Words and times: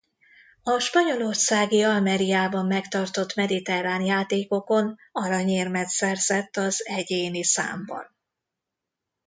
A 0.63 0.79
spanyolországi 0.79 1.83
Almeríában 1.83 2.65
megtartott 2.65 3.33
mediterrán 3.35 4.01
játékokon 4.01 4.97
aranyérmet 5.11 5.87
szerzett 5.87 6.57
az 6.57 6.85
egyéni 6.85 7.43
számban. 7.43 8.15